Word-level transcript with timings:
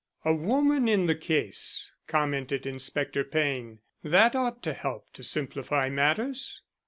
"A 0.25 0.33
woman 0.33 0.87
in 0.87 1.05
the 1.05 1.13
case," 1.13 1.91
commented 2.07 2.65
Inspector 2.65 3.23
Payne. 3.25 3.81
"That 4.03 4.35
ought 4.35 4.63
to 4.63 4.73
help 4.73 5.11
to 5.13 5.23
simplify 5.23 5.89
matters." 5.89 6.63